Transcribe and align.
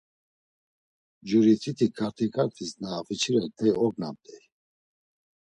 Juritikti 1.29 1.87
ǩarti 1.97 2.25
ǩartis 2.33 2.71
na 2.81 2.89
afiçirert̆ey, 2.99 3.71
ognamt̆ey. 3.85 4.41